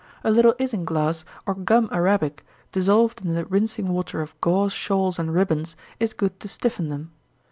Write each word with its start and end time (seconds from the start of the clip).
A 0.23 0.31
little 0.31 0.55
isinglass 0.57 1.23
or 1.45 1.53
gum 1.53 1.87
arabic, 1.91 2.43
dissolved 2.71 3.23
in 3.23 3.35
the 3.35 3.45
rinsing 3.45 3.87
water 3.89 4.23
of 4.23 4.33
gauze 4.41 4.73
shawls 4.73 5.19
and 5.19 5.31
ribbons, 5.31 5.75
is 5.99 6.13
good 6.15 6.39
to 6.39 6.47
stiffen 6.47 6.89
them. 6.89 7.11